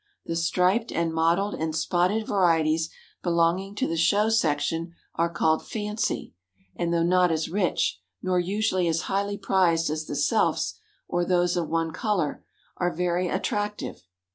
[0.25, 2.89] The striped and mottled and spotted varieties
[3.21, 6.33] belonging to the Show section are called Fancy,
[6.75, 11.55] and though not as rich, nor usually as highly prized as the selfs, or those
[11.55, 12.43] of one color,
[12.77, 14.01] are very attractive.